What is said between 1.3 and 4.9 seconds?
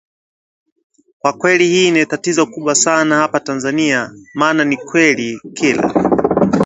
kweli hili ni tatizo kubwa sana hapa Tanzania maana ni